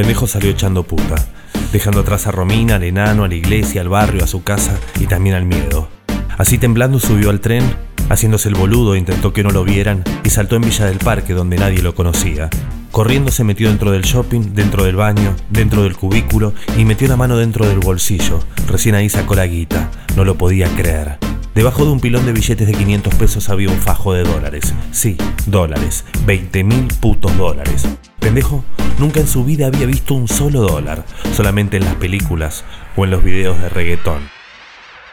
Pendejo 0.00 0.26
salió 0.26 0.50
echando 0.50 0.82
puta, 0.84 1.26
dejando 1.74 2.00
atrás 2.00 2.26
a 2.26 2.30
Romina, 2.30 2.76
al 2.76 2.84
enano, 2.84 3.24
a 3.24 3.28
la 3.28 3.34
iglesia, 3.34 3.82
al 3.82 3.90
barrio, 3.90 4.24
a 4.24 4.26
su 4.26 4.42
casa 4.42 4.80
y 4.98 5.04
también 5.04 5.36
al 5.36 5.44
miedo. 5.44 5.90
Así 6.38 6.56
temblando 6.56 6.98
subió 6.98 7.28
al 7.28 7.40
tren, 7.40 7.62
haciéndose 8.08 8.48
el 8.48 8.54
boludo, 8.54 8.96
intentó 8.96 9.34
que 9.34 9.42
no 9.42 9.50
lo 9.50 9.62
vieran 9.62 10.02
y 10.24 10.30
saltó 10.30 10.56
en 10.56 10.62
Villa 10.62 10.86
del 10.86 10.96
Parque 10.96 11.34
donde 11.34 11.58
nadie 11.58 11.82
lo 11.82 11.94
conocía. 11.94 12.48
Corriendo 12.90 13.30
se 13.30 13.44
metió 13.44 13.68
dentro 13.68 13.90
del 13.90 14.00
shopping, 14.00 14.54
dentro 14.54 14.84
del 14.84 14.96
baño, 14.96 15.36
dentro 15.50 15.82
del 15.82 15.98
cubículo 15.98 16.54
y 16.78 16.86
metió 16.86 17.06
la 17.06 17.18
mano 17.18 17.36
dentro 17.36 17.68
del 17.68 17.80
bolsillo. 17.80 18.40
Recién 18.68 18.94
ahí 18.94 19.10
sacó 19.10 19.34
la 19.34 19.44
guita. 19.44 19.90
No 20.16 20.24
lo 20.24 20.38
podía 20.38 20.66
creer. 20.76 21.18
Debajo 21.54 21.84
de 21.84 21.90
un 21.90 22.00
pilón 22.00 22.24
de 22.26 22.32
billetes 22.32 22.66
de 22.66 22.72
500 22.72 23.14
pesos 23.16 23.48
había 23.48 23.70
un 23.70 23.78
fajo 23.78 24.12
de 24.12 24.22
dólares. 24.22 24.72
Sí, 24.92 25.16
dólares. 25.46 26.04
20 26.24 26.62
mil 26.62 26.86
putos 27.00 27.36
dólares. 27.36 27.88
Pendejo 28.20 28.64
nunca 29.00 29.18
en 29.18 29.26
su 29.26 29.44
vida 29.44 29.66
había 29.66 29.86
visto 29.86 30.14
un 30.14 30.28
solo 30.28 30.60
dólar, 30.60 31.04
solamente 31.34 31.76
en 31.76 31.84
las 31.84 31.96
películas 31.96 32.64
o 32.96 33.04
en 33.04 33.10
los 33.10 33.24
videos 33.24 33.60
de 33.60 33.68
reggaetón. 33.68 34.22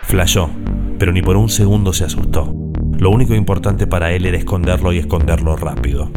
Flashó, 0.04 0.52
pero 1.00 1.12
ni 1.12 1.24
por 1.24 1.38
un 1.38 1.50
segundo 1.50 1.92
se 1.92 2.04
asustó. 2.04 2.54
Lo 3.00 3.10
único 3.10 3.34
importante 3.34 3.88
para 3.88 4.12
él 4.12 4.26
era 4.26 4.38
esconderlo 4.38 4.94
y 4.94 5.00
esconderlo 5.00 5.56
rápido. 5.56 6.12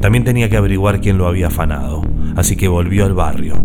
También 0.00 0.24
tenía 0.24 0.48
que 0.48 0.56
averiguar 0.56 1.02
quién 1.02 1.18
lo 1.18 1.28
había 1.28 1.48
afanado, 1.48 2.02
así 2.34 2.56
que 2.56 2.68
volvió 2.68 3.04
al 3.04 3.14
barrio. 3.14 3.62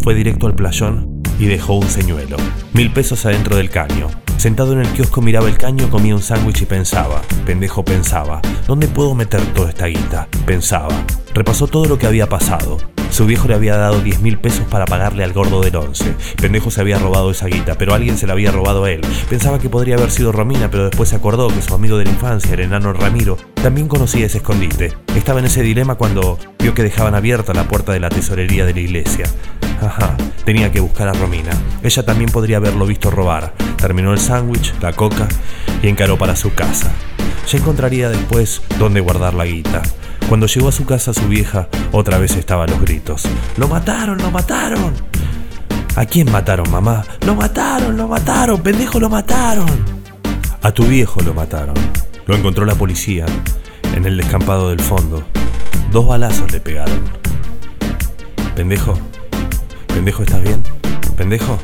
Fue 0.00 0.14
directo 0.14 0.46
al 0.46 0.54
playón 0.54 1.22
y 1.40 1.46
dejó 1.46 1.74
un 1.74 1.88
señuelo. 1.88 2.36
Mil 2.74 2.92
pesos 2.92 3.26
adentro 3.26 3.56
del 3.56 3.70
caño. 3.70 4.21
Sentado 4.42 4.72
en 4.72 4.80
el 4.80 4.88
kiosco 4.88 5.22
miraba 5.22 5.46
el 5.46 5.56
caño, 5.56 5.88
comía 5.88 6.16
un 6.16 6.20
sándwich 6.20 6.62
y 6.62 6.66
pensaba. 6.66 7.22
Pendejo 7.46 7.84
pensaba. 7.84 8.42
¿Dónde 8.66 8.88
puedo 8.88 9.14
meter 9.14 9.40
toda 9.54 9.68
esta 9.68 9.86
guita? 9.86 10.26
Pensaba. 10.44 10.92
Repasó 11.32 11.68
todo 11.68 11.84
lo 11.84 11.96
que 11.96 12.08
había 12.08 12.28
pasado. 12.28 12.78
Su 13.10 13.24
viejo 13.24 13.46
le 13.46 13.54
había 13.54 13.76
dado 13.76 14.00
10 14.00 14.18
mil 14.18 14.38
pesos 14.38 14.66
para 14.68 14.84
pagarle 14.84 15.22
al 15.22 15.32
gordo 15.32 15.60
del 15.60 15.76
once. 15.76 16.16
Pendejo 16.40 16.72
se 16.72 16.80
había 16.80 16.98
robado 16.98 17.30
esa 17.30 17.46
guita, 17.46 17.78
pero 17.78 17.94
alguien 17.94 18.18
se 18.18 18.26
la 18.26 18.32
había 18.32 18.50
robado 18.50 18.82
a 18.82 18.90
él. 18.90 19.02
Pensaba 19.30 19.60
que 19.60 19.68
podría 19.68 19.94
haber 19.94 20.10
sido 20.10 20.32
Romina, 20.32 20.68
pero 20.72 20.86
después 20.86 21.10
se 21.10 21.14
acordó 21.14 21.46
que 21.46 21.62
su 21.62 21.72
amigo 21.72 21.96
de 21.96 22.06
la 22.06 22.10
infancia, 22.10 22.54
el 22.54 22.62
enano 22.62 22.92
Ramiro, 22.92 23.36
también 23.62 23.86
conocía 23.86 24.26
ese 24.26 24.38
escondite. 24.38 24.92
Estaba 25.14 25.38
en 25.38 25.46
ese 25.46 25.62
dilema 25.62 25.94
cuando 25.94 26.36
vio 26.58 26.74
que 26.74 26.82
dejaban 26.82 27.14
abierta 27.14 27.54
la 27.54 27.68
puerta 27.68 27.92
de 27.92 28.00
la 28.00 28.08
tesorería 28.08 28.66
de 28.66 28.74
la 28.74 28.80
iglesia. 28.80 29.26
Ajá, 29.80 30.16
tenía 30.44 30.72
que 30.72 30.80
buscar 30.80 31.06
a 31.06 31.12
Romina. 31.12 31.52
Ella 31.84 32.04
también 32.04 32.30
podría 32.30 32.56
haberlo 32.56 32.86
visto 32.86 33.08
robar. 33.08 33.54
Terminó 33.82 34.12
el 34.12 34.20
sándwich, 34.20 34.72
la 34.80 34.92
coca 34.92 35.26
y 35.82 35.88
encaró 35.88 36.16
para 36.16 36.36
su 36.36 36.54
casa. 36.54 36.92
Ya 37.50 37.58
encontraría 37.58 38.10
después 38.10 38.62
dónde 38.78 39.00
guardar 39.00 39.34
la 39.34 39.44
guita. 39.44 39.82
Cuando 40.28 40.46
llegó 40.46 40.68
a 40.68 40.72
su 40.72 40.86
casa 40.86 41.12
su 41.12 41.26
vieja, 41.26 41.68
otra 41.90 42.18
vez 42.18 42.36
estaba 42.36 42.62
a 42.62 42.66
los 42.68 42.80
gritos. 42.80 43.24
¡Lo 43.56 43.66
mataron, 43.66 44.18
lo 44.18 44.30
mataron! 44.30 44.94
¿A 45.96 46.06
quién 46.06 46.30
mataron, 46.30 46.70
mamá? 46.70 47.02
¡Lo 47.26 47.34
mataron, 47.34 47.96
lo 47.96 48.06
mataron! 48.06 48.62
¡Pendejo, 48.62 49.00
lo 49.00 49.10
mataron! 49.10 49.66
A 50.62 50.70
tu 50.70 50.84
viejo 50.84 51.20
lo 51.20 51.34
mataron. 51.34 51.74
Lo 52.26 52.36
encontró 52.36 52.64
la 52.64 52.76
policía 52.76 53.26
en 53.96 54.06
el 54.06 54.16
descampado 54.16 54.70
del 54.70 54.80
fondo. 54.80 55.24
Dos 55.90 56.06
balazos 56.06 56.52
le 56.52 56.60
pegaron. 56.60 57.00
Pendejo, 58.54 58.96
pendejo, 59.88 60.22
¿estás 60.22 60.40
bien? 60.40 60.62
Pendejo. 61.16 61.58